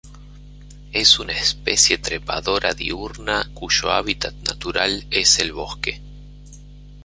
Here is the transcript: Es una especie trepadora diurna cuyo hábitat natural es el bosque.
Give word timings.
Es 0.93 1.19
una 1.19 1.33
especie 1.33 1.99
trepadora 1.99 2.73
diurna 2.73 3.51
cuyo 3.53 3.91
hábitat 3.91 4.33
natural 4.49 5.05
es 5.11 5.37
el 5.37 5.53
bosque. 5.53 6.01